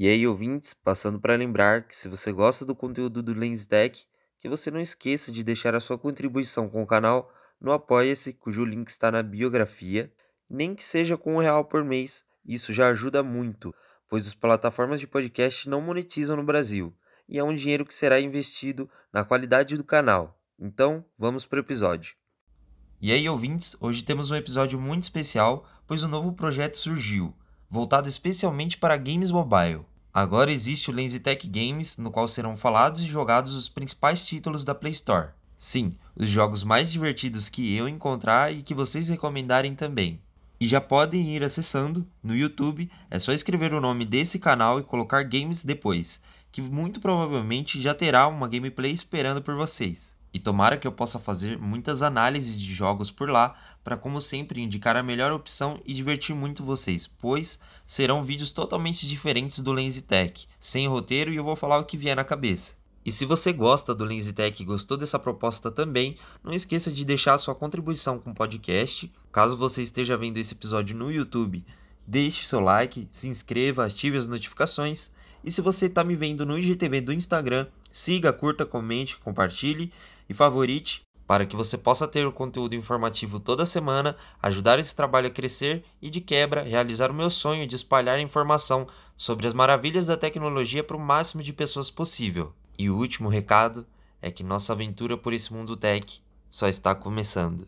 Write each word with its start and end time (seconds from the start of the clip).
E 0.00 0.08
aí, 0.08 0.26
ouvintes, 0.26 0.72
passando 0.72 1.20
para 1.20 1.36
lembrar 1.36 1.86
que 1.86 1.94
se 1.94 2.08
você 2.08 2.32
gosta 2.32 2.64
do 2.64 2.74
conteúdo 2.74 3.22
do 3.22 3.34
LensTech, 3.34 4.06
que 4.38 4.48
você 4.48 4.70
não 4.70 4.80
esqueça 4.80 5.30
de 5.30 5.44
deixar 5.44 5.74
a 5.74 5.80
sua 5.80 5.98
contribuição 5.98 6.70
com 6.70 6.82
o 6.82 6.86
canal 6.86 7.30
no 7.60 7.70
Apoia-se, 7.70 8.32
cujo 8.32 8.64
link 8.64 8.88
está 8.88 9.12
na 9.12 9.22
biografia, 9.22 10.10
nem 10.48 10.74
que 10.74 10.82
seja 10.82 11.18
com 11.18 11.34
um 11.34 11.38
real 11.38 11.66
por 11.66 11.84
mês, 11.84 12.24
isso 12.46 12.72
já 12.72 12.88
ajuda 12.88 13.22
muito, 13.22 13.74
pois 14.08 14.26
as 14.26 14.32
plataformas 14.32 15.00
de 15.00 15.06
podcast 15.06 15.68
não 15.68 15.82
monetizam 15.82 16.34
no 16.34 16.44
Brasil, 16.44 16.96
e 17.28 17.38
é 17.38 17.44
um 17.44 17.54
dinheiro 17.54 17.84
que 17.84 17.92
será 17.92 18.18
investido 18.18 18.88
na 19.12 19.22
qualidade 19.22 19.76
do 19.76 19.84
canal. 19.84 20.40
Então, 20.58 21.04
vamos 21.18 21.44
para 21.44 21.58
o 21.58 21.60
episódio. 21.60 22.14
E 23.02 23.12
aí, 23.12 23.28
ouvintes, 23.28 23.76
hoje 23.78 24.02
temos 24.02 24.30
um 24.30 24.34
episódio 24.34 24.80
muito 24.80 25.02
especial, 25.02 25.68
pois 25.86 26.02
um 26.02 26.08
novo 26.08 26.32
projeto 26.32 26.78
surgiu, 26.78 27.36
voltado 27.68 28.08
especialmente 28.08 28.78
para 28.78 28.96
games 28.96 29.30
mobile. 29.30 29.89
Agora 30.12 30.50
existe 30.50 30.90
o 30.90 30.92
LensyTech 30.92 31.46
Games, 31.46 31.96
no 31.96 32.10
qual 32.10 32.26
serão 32.26 32.56
falados 32.56 33.00
e 33.00 33.06
jogados 33.06 33.54
os 33.54 33.68
principais 33.68 34.24
títulos 34.24 34.64
da 34.64 34.74
Play 34.74 34.92
Store. 34.92 35.28
Sim, 35.56 35.94
os 36.16 36.28
jogos 36.28 36.64
mais 36.64 36.90
divertidos 36.90 37.48
que 37.48 37.76
eu 37.76 37.88
encontrar 37.88 38.52
e 38.52 38.62
que 38.62 38.74
vocês 38.74 39.08
recomendarem 39.08 39.74
também. 39.76 40.20
E 40.58 40.66
já 40.66 40.80
podem 40.80 41.36
ir 41.36 41.44
acessando 41.44 42.04
no 42.22 42.36
YouTube, 42.36 42.90
é 43.08 43.18
só 43.20 43.32
escrever 43.32 43.72
o 43.72 43.80
nome 43.80 44.04
desse 44.04 44.38
canal 44.38 44.80
e 44.80 44.82
colocar 44.82 45.22
games 45.22 45.62
depois, 45.62 46.20
que 46.50 46.60
muito 46.60 46.98
provavelmente 46.98 47.80
já 47.80 47.94
terá 47.94 48.26
uma 48.26 48.48
gameplay 48.48 48.90
esperando 48.90 49.40
por 49.40 49.54
vocês. 49.54 50.18
E 50.32 50.38
tomara 50.38 50.76
que 50.76 50.86
eu 50.86 50.92
possa 50.92 51.18
fazer 51.18 51.58
muitas 51.58 52.02
análises 52.02 52.58
de 52.58 52.72
jogos 52.72 53.10
por 53.10 53.28
lá, 53.28 53.56
para 53.82 53.96
como 53.96 54.20
sempre 54.20 54.60
indicar 54.60 54.96
a 54.96 55.02
melhor 55.02 55.32
opção 55.32 55.80
e 55.84 55.94
divertir 55.94 56.34
muito 56.34 56.64
vocês, 56.64 57.06
pois 57.06 57.58
serão 57.86 58.24
vídeos 58.24 58.52
totalmente 58.52 59.08
diferentes 59.08 59.60
do 59.60 59.72
LensyTech, 59.72 60.46
sem 60.58 60.86
roteiro 60.86 61.32
e 61.32 61.36
eu 61.36 61.44
vou 61.44 61.56
falar 61.56 61.78
o 61.78 61.84
que 61.84 61.96
vier 61.96 62.14
na 62.14 62.24
cabeça. 62.24 62.74
E 63.04 63.10
se 63.10 63.24
você 63.24 63.52
gosta 63.52 63.94
do 63.94 64.04
LensyTech 64.04 64.62
e 64.62 64.66
gostou 64.66 64.96
dessa 64.96 65.18
proposta 65.18 65.70
também, 65.70 66.16
não 66.44 66.52
esqueça 66.52 66.92
de 66.92 67.04
deixar 67.04 67.38
sua 67.38 67.54
contribuição 67.54 68.18
com 68.18 68.30
o 68.30 68.34
podcast. 68.34 69.10
Caso 69.32 69.56
você 69.56 69.82
esteja 69.82 70.18
vendo 70.18 70.36
esse 70.36 70.52
episódio 70.52 70.94
no 70.94 71.10
YouTube, 71.10 71.64
deixe 72.06 72.46
seu 72.46 72.60
like, 72.60 73.08
se 73.10 73.26
inscreva, 73.26 73.86
ative 73.86 74.18
as 74.18 74.26
notificações. 74.26 75.10
E 75.42 75.50
se 75.50 75.62
você 75.62 75.86
está 75.86 76.04
me 76.04 76.14
vendo 76.14 76.44
no 76.44 76.58
IGTV 76.58 77.00
do 77.00 77.12
Instagram, 77.14 77.66
siga, 77.90 78.34
curta, 78.34 78.66
comente, 78.66 79.16
compartilhe 79.16 79.90
e 80.30 80.34
favorite 80.34 81.02
para 81.26 81.46
que 81.46 81.54
você 81.54 81.78
possa 81.78 82.08
ter 82.08 82.26
o 82.26 82.32
conteúdo 82.32 82.74
informativo 82.74 83.38
toda 83.38 83.64
semana, 83.64 84.16
ajudar 84.42 84.80
esse 84.80 84.96
trabalho 84.96 85.28
a 85.28 85.30
crescer 85.30 85.84
e, 86.02 86.10
de 86.10 86.20
quebra, 86.20 86.64
realizar 86.64 87.08
o 87.08 87.14
meu 87.14 87.30
sonho 87.30 87.68
de 87.68 87.76
espalhar 87.76 88.18
informação 88.18 88.88
sobre 89.16 89.46
as 89.46 89.52
maravilhas 89.52 90.06
da 90.06 90.16
tecnologia 90.16 90.82
para 90.82 90.96
o 90.96 91.00
máximo 91.00 91.40
de 91.40 91.52
pessoas 91.52 91.88
possível. 91.88 92.52
E 92.76 92.90
o 92.90 92.96
último 92.96 93.28
recado 93.28 93.86
é 94.20 94.28
que 94.28 94.42
nossa 94.42 94.72
aventura 94.72 95.16
por 95.16 95.32
esse 95.32 95.52
mundo 95.52 95.76
tech 95.76 96.20
só 96.48 96.66
está 96.66 96.96
começando. 96.96 97.64